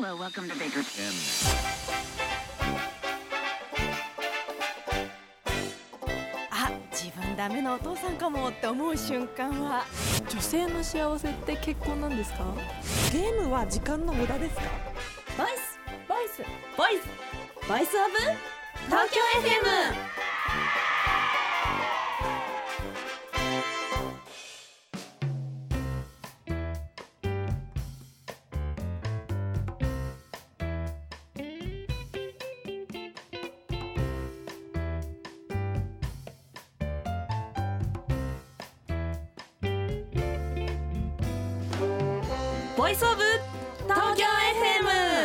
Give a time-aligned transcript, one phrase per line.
[0.00, 0.80] Hello, welcome to Baker.
[6.52, 9.84] あ自分ダメなお父さんかもって思う瞬間は。
[10.28, 12.44] 女性の幸せって結婚なんですか？
[13.12, 14.62] ゲームは時間の無駄ですか？
[15.36, 15.78] Voice
[16.08, 16.42] voice
[16.76, 18.14] voice Voice of
[18.86, 20.17] 東京 FM
[42.78, 43.22] ボイスオブ
[43.92, 44.24] 東京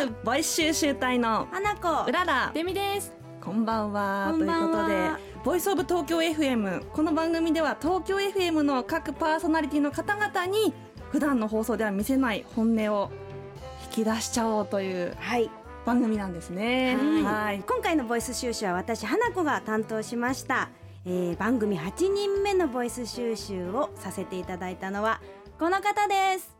[0.08, 2.04] FM ボイス収集隊の花子。
[2.08, 2.50] うらら。
[2.52, 3.12] デミです。
[3.40, 4.30] こんばんは。
[4.32, 4.86] こんばんは。
[4.88, 10.74] ということでボイスオブ東京 FM この番組では東京 FM の各パーソナリティの方々に
[11.12, 13.12] 普段の放送では見せない本音を
[13.84, 15.48] 引き出しちゃおうというはい。
[15.86, 16.96] 番組なんですね。
[17.22, 17.62] はい。
[17.64, 20.70] 今回のボイス収集は私花子が担当しました、
[21.04, 25.20] えー番組8人目のボイス収集をさせていただいたのは
[25.56, 26.52] この方です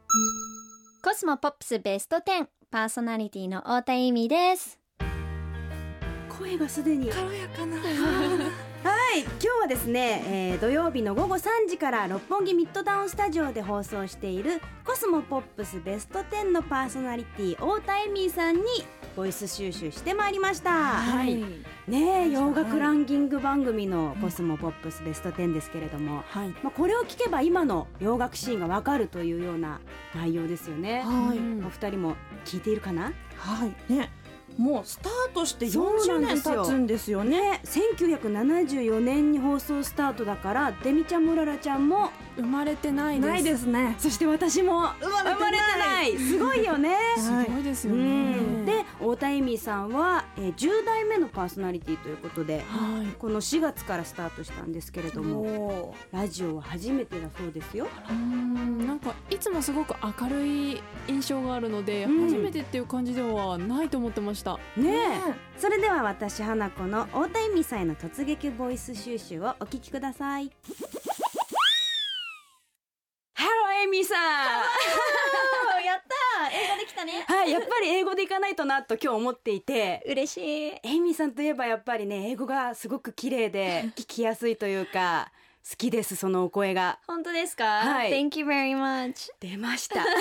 [1.04, 4.78] コスモポップスベスト10パーソナリティの太田恵美です。
[6.30, 7.76] 声がすでに軽やかな
[8.84, 18.62] はい今日はですね、えー土曜日の午後3時から六本木ミッドタウンスタジオで放送しているコスモポップスベスト10のパーソナリティ太田恵美さんに
[19.16, 21.34] ボイス収集してまいりました、はい。
[21.88, 26.48] ねえ洋楽ランキング番組のコスモポップスベスト10ですけれども、はい。
[26.62, 29.80] まあ、これを聞けば今の洋楽シーンがわかるというような
[30.14, 31.38] 内容ですよね、はい。
[31.64, 33.12] お二人も聞いているかな？
[33.38, 33.92] はい。
[33.92, 34.10] ね
[34.58, 37.40] もうスタートしてそうな40年経つんですよね。
[37.40, 43.28] ね1974年に放送スタートだからデミちゃんもララちゃんも生まれてないです。
[43.28, 43.96] ないですね。
[43.98, 46.16] そして私も生まれてない。
[46.16, 46.96] すごいよね。
[47.18, 48.04] すごいですようね
[48.36, 48.64] ん。
[48.64, 53.06] で太田恵美さんは、えー10代目のパーソナリティということではい。
[53.18, 57.86] この4月からスタートしたんですけれどもおラジオは初めてだそうですよ。
[58.08, 62.24] うんなんかいつもすごく明るい印象があるので、うん。
[62.24, 64.58] 初めてっていう感じではないと思ってました。
[64.76, 64.94] ね
[65.28, 65.34] え。
[65.58, 70.50] それでは私花子の太田恵美さんへの突撃ボイス収集をお聞きください。
[73.34, 74.18] ハロー恵美さん
[76.52, 77.24] 英語できたね。
[77.26, 80.02] はいやっぱり英語でいかないとなと今日思っていて。
[80.06, 80.42] 嬉しい。
[80.42, 85.30] エイミさんといえばやっぱりね英語がすごく綺麗で 聞きやすいというか
[85.68, 86.98] 好きですそのお声が。
[87.06, 88.10] 本当ですか、はい。
[88.10, 89.30] Thank you very much.
[89.40, 90.04] 出ました。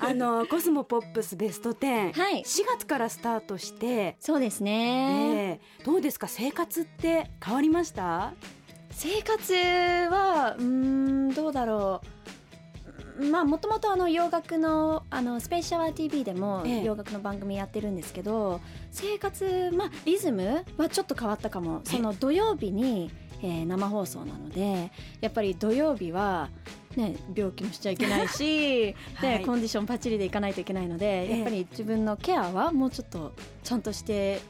[0.00, 2.42] あのコスモポップスベスト10、はい。
[2.42, 5.84] 4月からスタートして、そうですね、ええ。
[5.84, 6.28] どうですか？
[6.28, 8.32] 生活って変わりました？
[8.90, 9.52] 生活
[10.10, 12.08] はうーんどうだろう
[13.18, 16.84] まあもともとあの洋楽のあのスペーシャワー TV でもええ。
[16.84, 21.80] 洋楽の番組やってるんですけど、生活まあリズムはちょっと変わったかも。
[21.84, 23.10] その土曜日に、
[23.42, 24.90] えー生放送なので
[25.20, 26.48] やっぱり土曜日は
[26.96, 29.38] ね、病気もしちゃいけないし、 はい。
[29.38, 31.36] でコンディションパッチリでいかないといけないので、ええ。
[31.38, 34.40] やっぱり自分のケアはもうちょっとちゃんとして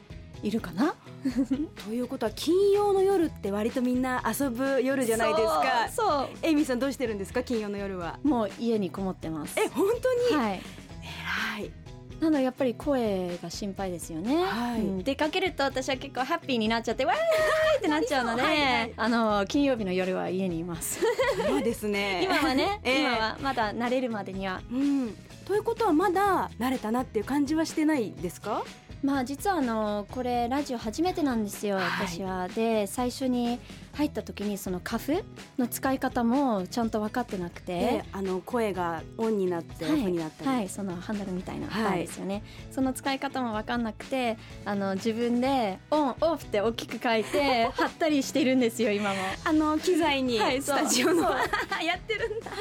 [0.43, 0.95] いるかな？
[1.85, 5.89] ということは金曜の夜って割とみんな遊ぶ夜じゃないですか。
[5.91, 6.05] そう。
[6.07, 7.43] そうエイミさんどうしてるんですか？
[7.43, 8.19] 金曜の夜は。
[8.23, 9.55] もう家にこもってます。
[9.59, 9.85] え本
[10.29, 10.61] 当に、はい。
[11.59, 11.71] 偉い。
[12.21, 14.81] なのでやっぱり声が心配ですよね、はい。
[14.81, 15.03] うん。
[15.03, 20.99] 出かけると私は結構ハッピーになっちゃってわーいってなっちゃうのではいはいあの金曜日の夜は家にいます。
[21.47, 22.23] そうですね。
[22.29, 23.01] 今はね、ええ。
[23.03, 24.61] 今はまだ慣れるまでには。
[24.71, 25.15] うん。
[25.45, 28.63] ということはまだ慣れたなっていう感じはしてないですか？
[29.03, 31.85] まあ実はあのこれラジオ初めてなんですよ、はい。
[32.07, 32.47] 私は。
[32.49, 33.59] で最初に
[33.93, 35.23] 入った時にそのカフ
[35.57, 49.15] の使い方もちゃんと分かってなくて、であの声がオンになってオフになったり、はい、はい、そのハンドルみたいなはいバーですよね、その使い方も分かんなくてあの自分でオンオフって大きく書いて 貼ったりしてるんですよ今も。
[49.43, 51.23] あの機材にはいスタジオの、
[51.83, 52.51] やってるんだ。
[52.51, 52.57] は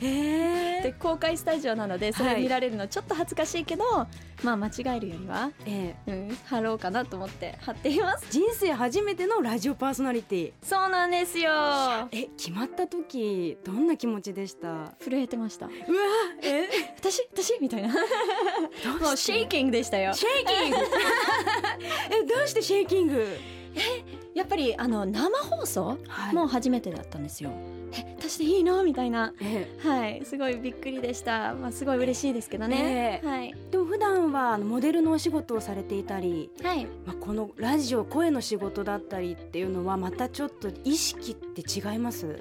[0.00, 0.06] い。
[0.06, 3.84] へえで公開スタジオなのでそれ見られるのちょっと恥ずかしいけど、
[4.42, 6.10] まあ間違えるよりは、ええ。
[6.12, 8.26] うん、貼ろうかなと思って貼っています。
[8.30, 11.50] 人生初めてのラジオパーソナリティそうなんですよ。
[12.12, 14.94] え決まった時どんな気持ちでした？
[15.04, 15.66] 震えてました。
[15.66, 15.74] うわ
[16.42, 16.66] え？
[16.96, 17.20] 私？
[17.34, 17.58] 私？
[17.60, 17.88] みたいな。
[17.88, 20.14] もうシェイキングでしたよ。
[20.14, 20.76] シェイキング？
[22.10, 23.36] えどうしてシェイキング？
[24.34, 26.34] やっぱりあの生放送はい。
[26.34, 27.50] もう初めてだったんですよ。
[27.94, 28.82] え私でいいの？
[28.84, 29.34] みたいな。
[29.40, 30.22] えはい。
[30.24, 31.54] すごいびっくりでした。
[31.54, 33.28] まあすごい嬉しいですけどね、ええ。
[33.28, 33.54] はい。
[33.54, 36.86] えでも普段はモデルのお仕事をされていたり、はい。
[37.06, 42.40] まあ、このラジオ声の仕事だったりっていうのはまたちょっと意識って違います？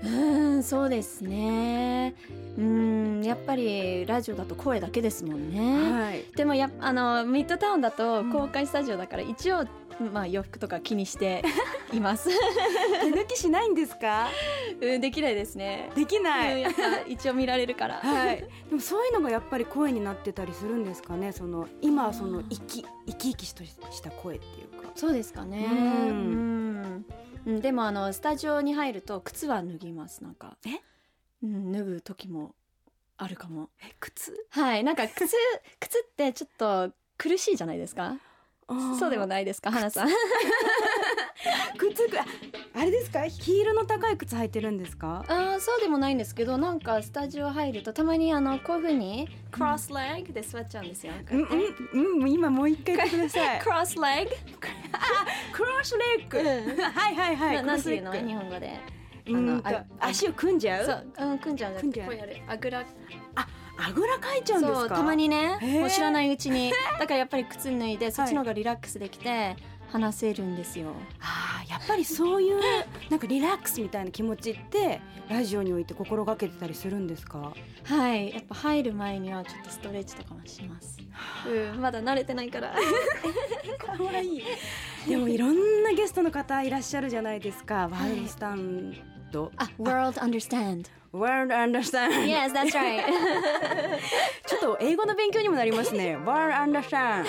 [0.00, 2.14] うーんそうですね。
[2.56, 6.24] うーんやっぱりラジオだと声だけですもんね、はい。
[6.36, 9.64] でもやあのミッドタウンだと公開スタジオだから一応、
[10.12, 11.42] まあ、洋服とか気にして
[11.92, 12.28] います。
[12.30, 14.28] 手抜きしないんですか？
[14.80, 15.90] うんできないですね。
[15.94, 16.54] できない。
[16.54, 17.94] うんやっぱ一応見られるから。
[17.96, 18.36] はい、
[18.68, 21.32] でもそういうのがやっぱり声になってたりするんですかね？
[21.32, 24.90] その今はその生き生き生きとした声っていうか。
[24.94, 25.66] そうですかね。
[25.70, 25.76] うん。
[25.76, 27.06] うん。
[27.46, 27.60] うん。
[27.60, 30.22] でもあのスタジオに入ると靴は脱ぎます。
[30.22, 30.56] なんか。
[30.66, 30.80] え？
[31.42, 32.54] うん脱ぐ時も
[33.16, 33.70] あるかも。
[33.82, 34.46] え靴？
[34.50, 34.84] はい。
[34.84, 35.26] なんか靴
[35.80, 38.16] 靴ってちょっと苦しいじゃないですか？
[38.98, 40.08] そうでもないですか花さん。
[41.78, 42.24] 靴あ
[42.80, 43.26] あれですか？
[43.26, 45.24] ヒールの高い靴履いてるんですか？
[45.28, 53.60] あーそうでもないんですけどなんかスタジオ入るとたまにあのこういう風にクロスレッグで座っちゃうんですよ、うんうんうん今もう一回言ってください。
[53.60, 54.32] クロスレッグ
[55.52, 56.82] クロスレッグ。
[56.82, 58.12] はいはいはいななんていうの？
[58.12, 58.78] 日本語で。
[59.28, 60.86] あのあ足を組んじゃう？
[60.86, 62.08] そう、うん、組んじゃう組んじゃう。
[62.08, 62.42] なくてこうやる。
[62.48, 62.84] あぐら
[63.80, 64.96] あぐらかいちゃうんですか？
[64.96, 66.72] たまにねもう知らないうちに。
[66.98, 69.56] だからやっぱり靴脱いでそっちの方がリラックスできて
[69.92, 72.60] 話せるんですよ、あーやっぱりそういう
[73.08, 77.52] なんかリラックスみたいな気持ちってラジオにおいて心がけてたりするんですか？
[77.84, 80.98] はいやっぱ入る前にはちょっとストレッチとかもします。
[81.48, 82.74] うんまだ慣れてないから。
[83.96, 84.42] かわいい。
[85.08, 87.88] でもいろんなゲストの方いらっしゃるじゃないですか。
[87.90, 88.94] ワールドスタン
[89.32, 89.50] ド。
[89.56, 92.26] あ World Understand World Understand.
[92.28, 93.02] Yes that's right.
[94.46, 96.16] ちょっと英語の勉強にもなりますね。
[96.18, 97.24] World Understand.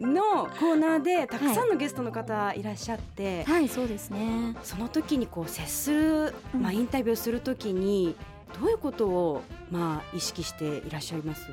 [0.00, 4.56] のコーナーでたくさんのゲストの方いらっしゃって、はいそうですね。
[4.62, 6.76] その時にこう接する、まあ、うん。
[6.76, 8.14] インタビューする時に
[8.60, 11.46] どういうことをまあ意識していらっしゃいます？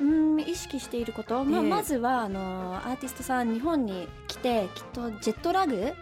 [0.00, 1.68] うん意識していること、まあ、ええ。
[1.68, 5.92] まずはあのアーティストさん日本に来てきっとジェットラグ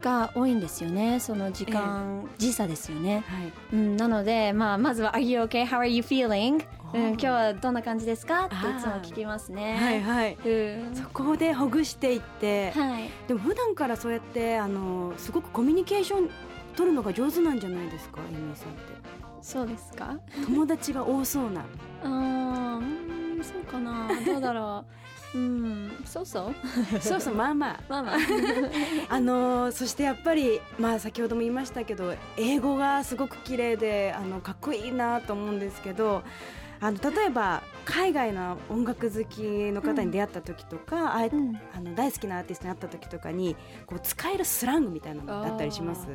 [0.00, 1.18] が多いんですよね。
[1.20, 3.52] その時間、時差ですよね、はい。
[3.72, 5.64] うん、なので、まあ、まずは「Are you okay?
[5.66, 6.64] How are you feeling?、
[6.94, 9.76] うん、今日ははどんな感じですか?」っていつも聞きますね。
[9.76, 10.34] はいはい。
[10.34, 10.94] うん。
[10.94, 13.10] そこでほぐしていって、はい。
[13.26, 16.30] でも普段からそうやってあのすごくコミュニケーション
[16.76, 18.20] 取るのが上手なんじゃないですか？
[18.30, 18.80] エミさんって。
[19.42, 20.16] そうですか？
[20.44, 21.62] 友達が多そうな。
[22.02, 24.08] あーうんそうかな。
[24.24, 24.92] どうだろう
[25.36, 26.02] うん。
[26.06, 27.00] そうそう。
[27.00, 27.80] そうそうまあまあ。
[27.88, 28.16] まあまあ。
[29.08, 36.22] あのーそしてやっぱり、まあ、先ほども言いましたけど英語がすごく綺麗であのかっこいいなと思うんですけど
[36.80, 39.40] あの例えば海外の音楽好き
[39.72, 43.56] の方に出会った時とか、あえうんあの大好きなアーティストに会った時とかに
[43.86, 46.06] こう使えるスラングみたいなのだったりします？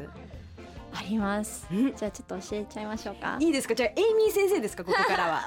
[0.94, 1.66] あります。
[1.72, 1.96] うん。
[1.96, 3.38] じゃあちょっと教えちゃいましょうか。
[3.40, 3.74] いいですか？
[3.74, 4.84] じゃあエイミー先生ですか？
[4.84, 5.42] ここからは。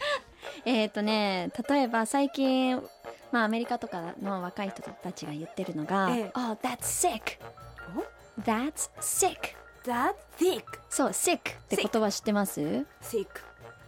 [0.64, 2.82] えっ、とね例えば最近
[3.32, 6.30] まあアメリカとかの若い人たちが言ってるのが「ええ。
[6.34, 7.38] Oh that's sick」
[8.40, 9.56] 「That's sick!
[9.84, 12.60] That thick」そう「sick」って言葉知ってます
[13.02, 13.26] ？Sick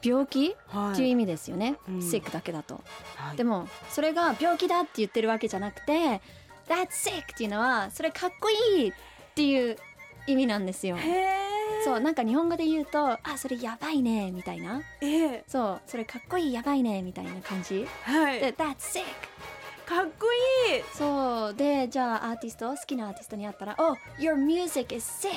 [0.02, 0.56] 病気？
[0.68, 0.92] はい。
[0.92, 1.98] っていう意味ですよね、うん。
[1.98, 2.80] sick だけだと。
[3.16, 3.36] はい。
[3.36, 6.20] でもそれが病気だって言ってるわけじゃなくて
[6.68, 8.92] 「That's sick」っていうのはそれかっこいいっ
[9.34, 9.76] ていう
[10.26, 10.96] 意味なんですよ。
[10.96, 11.39] へえ
[11.84, 14.82] そうなんか日本語で言うと「あそれやばいね」みたいな。
[15.00, 15.44] ええ。
[15.46, 17.86] そうそれかっこいいやばいねみたいな感じ。
[18.04, 18.40] はい。
[18.40, 19.04] で「That's sick」
[19.86, 20.26] かっこ
[20.70, 20.82] いい。
[20.94, 25.32] そうでじゃあアーティスト好きなアーティストに会ったら「Oh your music is sick」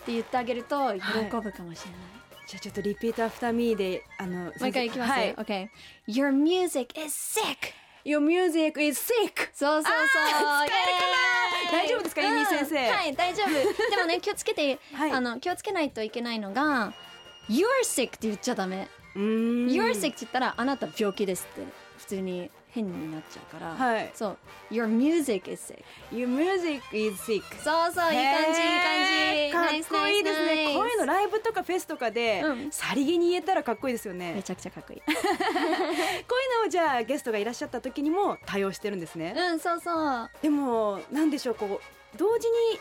[0.00, 2.00] って言ってあげると喜ぶかもしれない、
[2.46, 5.34] じゃあちょっと repeat after me であのもう一回いきます、はい。
[5.34, 5.68] OK
[6.08, 7.74] Your music is sick!
[8.04, 9.50] Your music is sick!
[9.52, 9.82] そうそうそう。
[9.82, 11.39] かな
[11.70, 12.88] 大丈夫ですかユミ先生？
[12.88, 13.48] うんはい大丈夫。
[13.90, 15.10] でもね気をつけて、はい。
[15.12, 16.92] あの気をつけないといけないのが
[17.48, 18.88] 「You're sick」って言っちゃダメ。
[19.16, 21.62] うーん「You're sick」って言ったらあなた病気ですって
[21.98, 24.10] 普通に変になっちゃうから、はい。
[24.14, 24.38] そう
[24.70, 25.84] 「Your music is sick.
[26.12, 29.84] Your music is sick」そうそういい感じいい感じ。
[29.84, 30.74] かっこいいですね。
[30.74, 32.70] こういうのライブとかフェスとかで、うん。
[32.70, 34.34] さりげに言えたらかっこいいですよね。
[34.34, 35.00] めちゃくちゃかっこいい。
[35.10, 40.30] こういうのをじゃあゲストがいらっしゃった時にも対応してるんですね、うんそうそう。
[40.42, 42.80] でもなんでしょうこう同時に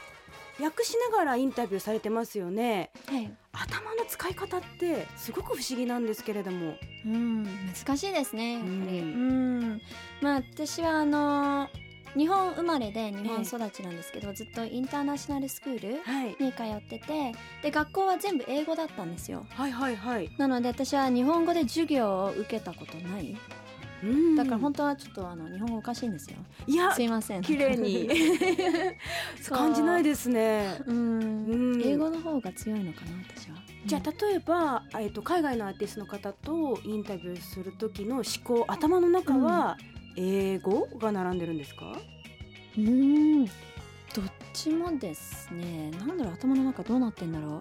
[0.61, 2.91] 訳しながらインタビューされてますよね。
[3.07, 3.31] はい。
[3.51, 6.75] 頭の使い方ってすごく不思議なんですけれども。
[7.05, 7.43] うん
[7.85, 8.99] 難しいですねやっぱり。
[8.99, 9.59] ううん。
[9.75, 9.81] ん
[10.21, 11.67] まあ私はあの
[12.15, 16.35] 日本生まれで日本育ちなんですけど、ずっとインターナショナルスクールはい。
[16.39, 19.45] に通っててで学校は全部英語だったんですよ。
[19.49, 20.29] はいはいはい。
[20.37, 23.31] なので私は日本語で授業を受けたことない。
[23.31, 23.37] うん
[24.37, 26.37] だから本当はちょっとあの日本語おかしいんですよ。
[26.67, 27.41] いやすいません。
[27.41, 28.09] 綺麗に。
[29.49, 30.81] 感じないですね。
[30.85, 30.93] う。
[30.93, 31.45] ん。
[31.45, 31.81] うん。
[31.81, 33.57] 英語の方が強いのかな私は。
[33.85, 39.77] じゃあ例えば、えっと海外のアーティストの方とインタビューする時の思考頭の中は
[40.15, 41.93] 英語が並んでるんですか、
[42.77, 43.45] うん。
[43.45, 43.51] どっ
[44.25, 45.89] ちちもですね。
[45.91, 47.59] なんだろう頭の中どうなってんだろう。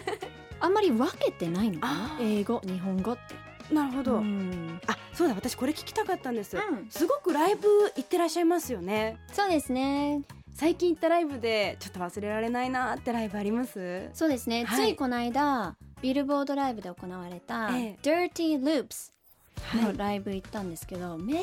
[0.60, 2.18] あんまり分けてないのかな？
[2.20, 3.34] 英語日本語って
[3.72, 4.80] なるほど、うん。
[4.86, 6.88] あそうだ私これ聞きたかったんです、うん。
[6.90, 9.18] すごくライブ行ってらっしゃいますよね。
[9.32, 10.22] そうですね。
[10.54, 14.10] 最近行ったライブでちょっと忘れられないなってライブあります？
[14.12, 14.88] そうですね、はい。
[14.88, 19.12] ついこの間ビルボードライブで行われた「え Dirty Loops」
[19.78, 21.42] はのライブ行ったんですけど、めちゃ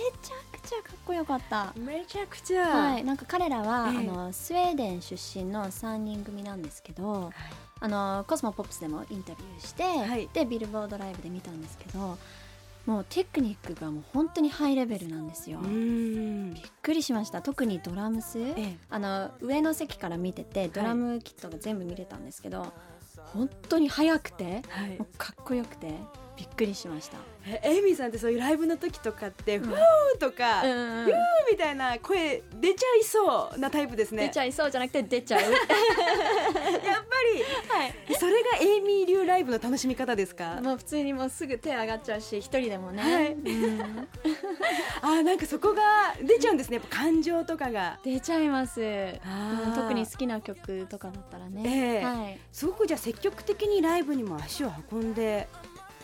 [0.51, 1.74] くちゃかっこよかった。
[1.75, 3.98] いめちゃくちゃ、はい、なんか彼らは、ええ。
[4.00, 7.31] あのスウェーデン出身の3人組なんですけど、
[7.79, 10.29] あのコスモポップスでもインタビューして、はい。
[10.34, 12.17] でビルボードライブで見たんですけど
[12.86, 15.60] もうテクニックがもう本当にハイレベルなんですよ。
[15.60, 17.41] びっくりしました。
[17.41, 18.77] 特にドラムス、ええ。
[18.89, 22.72] あの上の席から見ててドラムキットが全部見れたんですけど、
[23.34, 24.98] 本当に速くてはい。
[25.17, 25.93] かっこよくて
[26.38, 27.17] びっくりしました。
[27.48, 31.15] えエイミーさんってそういうライブの時とかって、フーとか、うんフー
[31.51, 34.27] みたいな声出ちゃいそうなタイプですね。
[34.27, 35.41] 出ちゃいそうじゃなくて出ちゃう。
[35.41, 35.63] やっぱ
[38.08, 40.60] り、それがエイミー流ライブの楽しみ方ですか？
[40.62, 43.34] もう普通にもうすぐ手上がっちゃうし一人でもね、はい。
[43.34, 43.38] う
[43.72, 43.82] ん。
[45.01, 46.77] あーなんかそこが出ちゃうんですね。
[46.77, 48.00] やっぱ感情とかが。
[48.03, 48.77] 出ちゃいます。
[49.75, 52.06] 特に好きな曲とかだったらね、ええ。
[52.06, 55.48] はい、すごくじゃあ積極的にライブにも足を運んで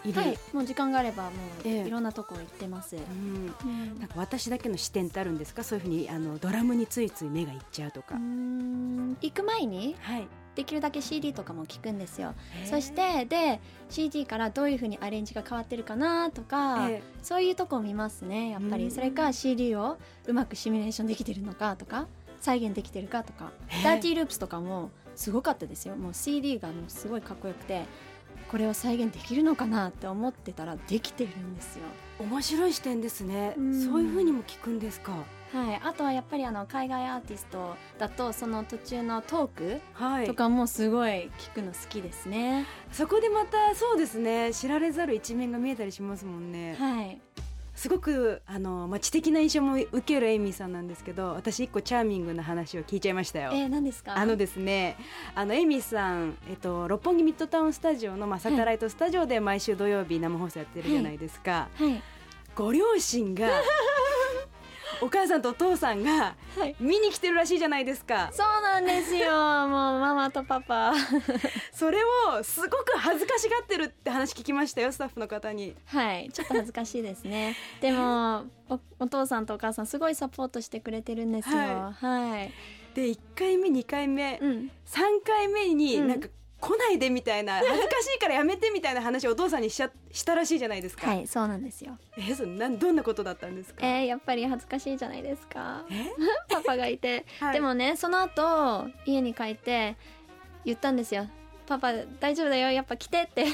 [0.06, 1.32] いる、はい、もう時間があればもう
[1.66, 1.88] ええ。
[1.88, 3.54] いろんなとこ行ってます、うん。
[3.66, 4.00] うん。
[4.00, 5.64] なんか私だけの視点ってあるんですか？
[5.64, 10.28] そういうふうにあのドラムについつい目がいっちゃうとか、行く前にはい。
[10.56, 12.36] できるだけ CD とかも聞くんですよ。
[12.66, 18.78] そしてで CD からどういうふうにアレンジが変わってるかなとか、えそういうとこを見ますねやっぱうん。
[18.78, 22.06] りそれか CD をうまくシミュレーションできてるのかとか
[22.40, 23.52] 再現できてるかとか。
[23.84, 25.96] ダーティーループスとかもすごかったですよ。
[25.96, 27.86] もう CD がもうすごいかっこよくて
[28.54, 31.86] これを再現できるのかなって思ってたらできてるんですよ。
[32.20, 33.84] 面白い視点ですね、うん。
[33.84, 35.12] そういうふうにも聞くんですか？
[35.52, 40.28] はい、あとはやっぱりあの海外アーティストだとその途中のトークはい。
[40.28, 44.54] とかもすごい聞くの好きですね、そこでまたそうですね。
[44.54, 46.76] 知られざる一面が見えたりしますもんね。
[46.78, 47.20] はい
[47.84, 53.52] すごくあの、まあ、知的な印象も受けるエイミーさんなんですけど私一個チャーミングな話を聞いちゃいましたよ。
[53.54, 54.18] えー、何ですか？
[54.18, 54.96] あのですね、
[55.36, 62.02] あのエイミーさん、えっと、六本木ミッドタウンスタジオの、まあ、サタライトスタジオで毎週土曜日生放送やってるじゃないですか、はい。
[62.56, 63.50] ご両親が
[65.04, 66.76] お母さんとお父さんがはい。
[66.80, 68.30] 見に来てるらしいじゃないですか。
[68.32, 69.32] そうなんですよ。
[69.68, 70.94] もうママとパパ。
[71.74, 75.76] それをすごく恥ずかしがってるって話聞きましたよスタッフの方に。
[75.88, 76.30] はい。
[76.32, 77.56] ちょっと恥ずかしいですね。
[77.82, 81.58] でもおお父さんとお母さんすごいサポートしてくれてるんですよ。
[81.58, 82.54] ははい、
[82.94, 84.72] で1回目2回目、うん。
[84.86, 86.08] 3回目にうん。
[86.08, 86.30] なんか
[86.64, 91.98] 来ないでみたいな恥ずかしいからやめてみたいな話をお父さんにしちゃしたらしいじゃないですか、はいそうなんですよ。
[92.18, 93.86] えそれなんどんなことだったんですか？
[93.86, 95.84] えー、やっぱり恥ずかしいじゃないですか。
[95.92, 96.06] え？
[96.50, 97.54] パパがいて、はい。
[97.56, 99.98] でもねその後家に帰って
[100.64, 101.28] 言ったんですよ
[101.68, 102.72] パパ大丈夫だよ。
[102.72, 103.42] やっぱ来てって。
[103.44, 103.52] やっ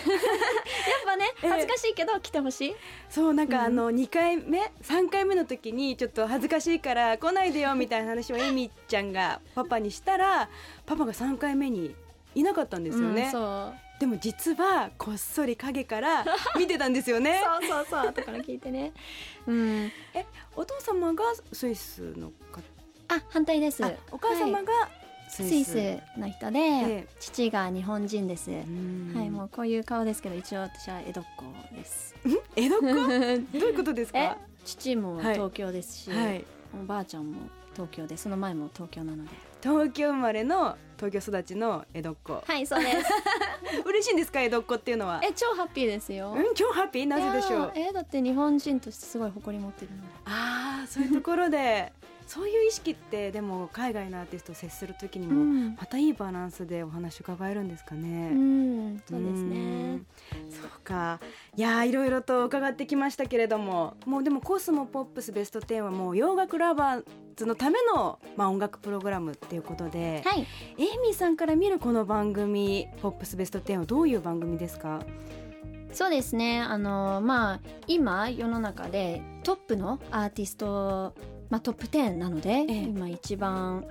[1.06, 2.76] ぱねええ恥ずかしいけど来てほしい、
[3.10, 3.64] そうなんかうん。
[3.66, 10.48] あの2回目？3回目の時にちょっと恥ずかしいから来ないでよみたいな話をエミちゃんがパパにしたら
[10.86, 11.96] パパが3回目に
[12.36, 16.24] いなかったんですよね、うんでも実はこっそり影から
[16.58, 17.42] 見てたんですよね。
[17.44, 18.94] そうそうそう後から聞いてね。
[19.46, 19.92] うん。
[20.14, 22.62] えお父様がスイスの方？
[23.10, 23.84] あ反対です。
[23.84, 24.66] あお母様はい。
[24.66, 24.90] が
[25.28, 25.44] ス。
[25.44, 29.12] スイイス,、スの人で、え父が日本人です、うん。
[29.14, 32.16] はいもうこういう顔ですけど一応私は江戸っ子です。
[32.56, 32.86] 江戸っ子？
[33.60, 36.46] どういうことですえか父もはい東京ですし、はい。
[36.82, 39.30] おばあちゃんも東京でその前も東京なので
[39.62, 42.44] 東京生まれの東京育ちの江戸っ子。
[42.46, 42.98] はいそうです。
[43.86, 45.22] 嬉しいんですか江戸っ子っていうのは？
[45.24, 46.34] え超ハッピーですよ。
[46.36, 47.08] うん超ハッピー。
[47.08, 47.72] なぜでしょう？
[47.76, 50.08] えだって日本人としてすごい誇り持ってるので。
[50.26, 51.92] ああそういうところで
[52.28, 58.30] そういう意識ってでも海外のアーティストと接する時にもん、またいいバランスでお話伺えるんですかね。
[58.32, 60.06] うん、そうですうねん。
[60.48, 61.20] そうか。
[61.58, 67.04] いやーいろいろと伺ってきましたけれどももうでもコスモポップスベスト10はもう洋楽ラバー
[67.36, 70.46] ズのための、まあ、音楽プログラムっていうことで、はい。
[70.78, 75.00] エイミーさんから見るこの番組「ポップスベスト10」はどういう番組ですか？
[75.92, 76.62] そうですね。
[76.62, 81.14] あのまあ今世の中でトップのアーティスト、
[81.50, 82.74] まあ、トップ10なので、ええ。
[82.84, 83.86] 今一番、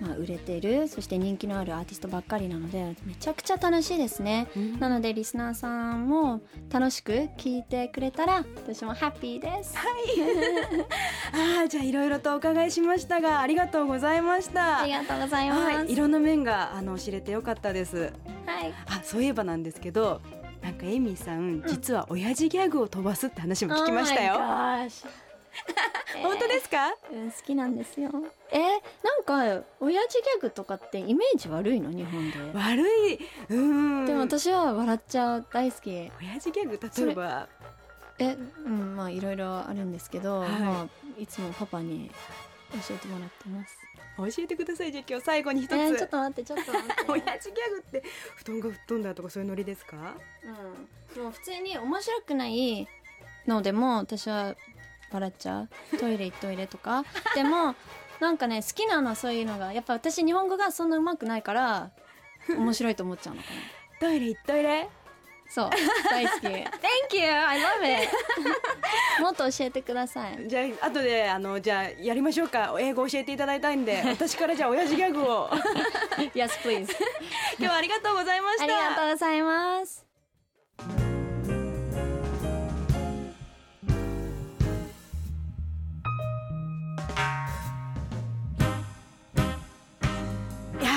[0.00, 4.48] まあ、売れてるそして人気のあるアーティストばっかりなのでめちゃくちゃ楽しいですね。
[4.78, 6.40] なのでリスナーさんも
[6.70, 9.74] 楽しく聞いてくれたら私もハッピーです。
[11.32, 14.80] あーじゃあいろいろとお伺いしましたがありがとうございました。
[14.80, 15.62] ありがとうございます。
[15.62, 18.12] はい、いろんな面があの知れてよかったです。
[18.46, 18.72] はい。
[18.86, 20.22] あそういえばなんですけど
[20.62, 24.34] なんかエイミーさん、実は親父ギャグを飛ばすって話も聞きましたよ、
[26.16, 26.94] Oh 本当ですか？
[27.12, 28.10] うん好きなんですよ。
[28.52, 28.74] えーな
[29.18, 31.90] んか親父ギャグとかってイメージ悪いの？
[31.90, 32.38] 日本で。
[32.54, 33.18] 悪い。
[33.48, 34.06] うん。
[34.06, 35.90] でも私は笑っちゃう大好き。
[35.90, 37.48] 親父ギャグ例えば。
[38.18, 40.50] えうんまあいろいろあるんですけど、はい。
[40.60, 40.86] まあ、
[41.20, 42.10] いつもパパに
[42.72, 43.76] 教えてもらってます
[44.16, 47.04] 教えてくださいじゃあ今日最後に一つ、えーちょっと待ってちょっと待って。
[47.08, 48.02] 親父ギャグって
[48.36, 50.14] 布団が吹っ飛んだとかそういうノリですか？
[51.16, 52.88] うん、もう普通に面白くない
[53.46, 54.54] のでも私は
[55.12, 55.60] 笑っちゃ
[55.92, 55.96] う。
[55.98, 57.04] トイレ行っトイレとか。
[57.34, 57.74] でも
[58.20, 61.90] なんかね好きなのはそういうのがやっぱ私日本語がそんな上手くないから
[62.48, 63.56] 面白いと思っちゃうのかな。
[64.08, 64.88] トイレ行っトイレ
[65.50, 65.70] そう。
[66.08, 66.46] 大好き。
[66.46, 66.62] Thank
[67.18, 67.28] you.
[67.28, 68.08] I love it.
[69.20, 70.46] もっと教えてください。
[70.46, 72.72] じゃあ後であのじゃあやりましょうか。
[72.78, 75.50] 英語教えていただいたいんで 私からじゃあ親父ギャグを。
[76.34, 76.86] Yes please.
[77.58, 78.64] 今日はありがとうございました。
[78.64, 80.06] ありがとうございます。
[90.80, 90.90] いや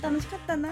[0.00, 0.68] ー楽しかったな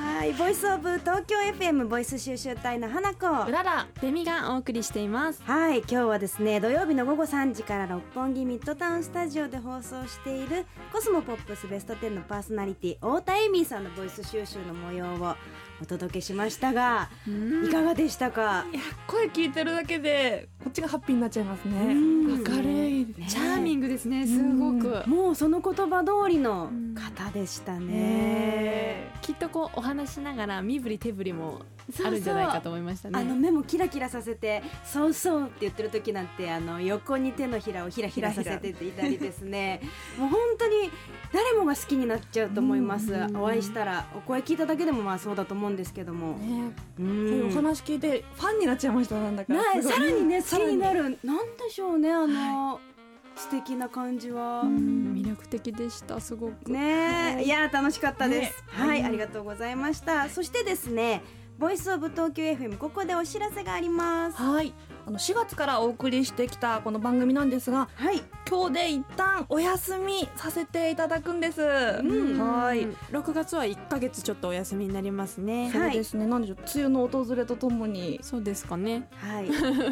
[0.00, 3.26] はいボイスオブ東京 FM ボイス収集隊の花子。
[3.46, 5.42] うららデミがお送りしています。
[5.44, 15.36] はい今日はですね土曜日の午後3時から六本木ミッドタウンスタジオで放送しているコスモポップスベスト10のパーソナリティ太田恵美さんのボイス収集の模様を
[15.82, 17.08] お届けしましたが
[17.64, 18.66] いかがでしたか？
[18.72, 21.94] いや声聞いてるだけでこっちがハッピーになっちゃいますね。
[21.94, 22.44] うん。
[22.44, 22.88] 明る。
[22.88, 23.26] い、ね。
[23.28, 29.10] チャーミングですねすごく、もうその言葉通りの方でしたね。
[29.22, 31.60] きっとこうお話しながら身振り手振りも
[32.04, 33.18] あるんじゃないかと思いましたね。
[33.18, 39.80] あの目もキラキラさせて「そうそう」って言ってる時なんてあの横に手のひらをひらひらさせていたりですね。
[40.18, 40.90] もう本当に
[41.32, 43.12] 誰もが好きになっちゃうと思います。
[43.34, 47.48] お会いしたらお声聞いただけでもまあそうだと思うんですけども、ねうん。
[47.50, 49.54] お話聞いてファンになっちゃいましたなんだか。
[49.82, 51.18] さらにね 好きになる。
[51.24, 52.80] なんでしょうねあの、
[53.36, 54.62] 素敵な感じは。
[54.62, 55.14] うん。
[55.14, 56.70] 魅力的でしたすごく。
[56.70, 57.44] ねえ。
[57.44, 57.48] い。
[57.48, 60.28] や楽しかったです、ねはい、ありがとうございました。
[60.28, 61.22] そしてですね
[61.60, 64.38] ボイスオブ東京 FM ここでお知らせがあります。
[64.38, 64.72] はい。
[65.06, 68.22] あの4月からお送りしてきたこの番組なんですがはい。
[68.48, 72.38] 今日で一旦お休みさせていただくんです、ん。
[72.38, 72.86] はい。
[73.12, 75.70] 6月は1ヶ月ちょっとお休みになりますね。
[75.70, 78.18] そうですね、なんでしょう梅雨の訪れとともに。
[78.22, 79.06] そうですかね。
[79.16, 79.46] はい。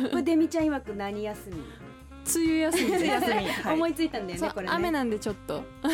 [0.08, 1.87] これデミちゃん曰く何休み？
[2.34, 2.84] 梅雨休み。
[2.84, 3.32] 梅雨で休み、
[3.64, 3.74] はい。
[3.74, 4.72] 思いついたんだよねこれね。
[4.72, 5.64] 雨なんでちょっと。
[5.82, 5.92] 梅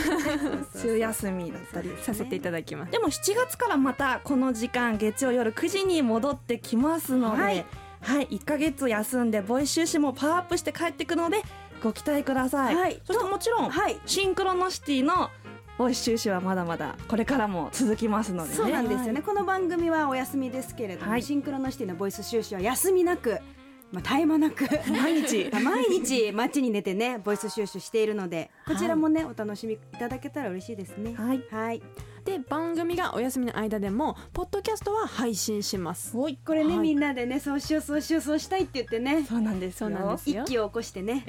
[0.84, 2.92] 雨休みだったりさせていただきます。
[2.92, 7.58] でも7月からまたこの時間月曜夜9時に戻ってきますので、ははい
[8.30, 11.42] い、1ヶ月休んでボイス収集もパワーアップして帰ってくるので
[11.82, 12.76] ご期待ください。
[12.76, 13.00] はい。
[13.04, 13.98] そしてもちろん、はい。
[14.06, 15.30] シンクロノシティの
[15.76, 18.56] ボイス収集はまだまだこれからも続きますのでね。
[18.56, 21.22] そうなんですよね、この番組はお休みですけれども、はい。
[21.22, 23.38] シンクロノシティのボイス収集は休みなく、
[23.92, 24.64] まあ、絶え間なく。
[24.90, 25.50] 毎日。
[25.62, 31.14] 毎日街に寝てねボイス収集しているのでこちらもね、お楽しみいただけたら嬉しいですね。
[31.14, 31.44] はい。
[31.50, 31.82] はい。
[32.24, 36.16] で番組がお休みの間でもポッドキャストは配信します。
[36.16, 36.38] おい。
[36.44, 36.78] これね、はい。
[36.78, 39.24] みんなでねそうしようそうしようそうしたいって言ってね。
[39.28, 39.88] そうなんですよ。
[39.90, 41.24] そうなんです一気を起こしてね。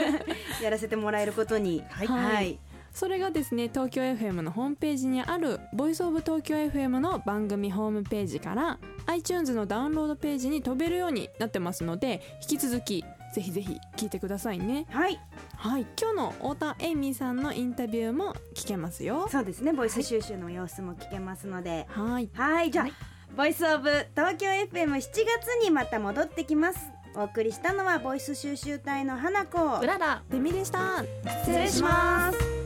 [0.62, 1.84] やらせてもらえることに。
[1.90, 2.06] はい。
[2.06, 2.58] はい、
[2.92, 14.86] それがですね東京 FM のホームページにある「ボイスオブ東京 FM」の番組ホームページから iTunes のダウンロードページに飛べるようになってますので引き続きぜひぜひ聞いてくださいね。
[14.90, 15.20] はい、
[15.56, 15.86] はい。
[16.00, 19.28] 今日の太田エイミーさんのインタビューも聞けますよ。
[19.30, 19.72] そうですね。
[19.72, 21.86] ボイス収集の様子も聞けますので。
[21.90, 22.28] はい。
[22.34, 22.70] はい。
[22.70, 25.22] じゃあ、 Voice of東京 FM7 月
[25.62, 26.90] にまた戻ってきます。
[27.14, 29.80] お送りしたのはボイス収集隊の花子。
[29.80, 30.22] うらら。
[30.28, 31.04] デミでした。
[31.44, 32.59] 失礼します